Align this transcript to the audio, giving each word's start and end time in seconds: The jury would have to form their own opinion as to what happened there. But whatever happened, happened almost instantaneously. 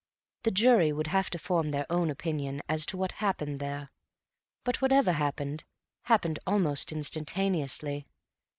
The 0.41 0.49
jury 0.49 0.91
would 0.91 1.05
have 1.05 1.29
to 1.29 1.37
form 1.37 1.69
their 1.69 1.85
own 1.87 2.09
opinion 2.09 2.63
as 2.67 2.87
to 2.87 2.97
what 2.97 3.11
happened 3.21 3.59
there. 3.59 3.91
But 4.63 4.81
whatever 4.81 5.11
happened, 5.11 5.63
happened 6.05 6.39
almost 6.47 6.91
instantaneously. 6.91 8.07